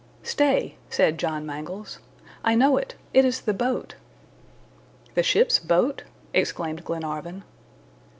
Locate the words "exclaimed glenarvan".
6.33-7.43